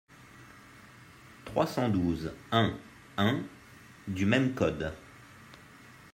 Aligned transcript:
trois 1.45 1.67
cent 1.67 1.87
douze-un-un 1.89 2.75
du 4.07 4.25
même 4.25 4.55
code. 4.55 4.91